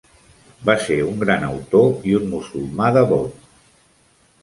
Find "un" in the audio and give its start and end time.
1.09-1.19, 2.23-2.27